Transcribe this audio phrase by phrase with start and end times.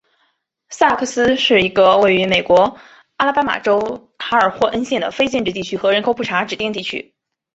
[0.69, 2.75] 萨克斯是一个位于美国
[3.17, 7.13] 阿拉巴马州卡尔霍恩县的非建制地区和人口普查指定地区。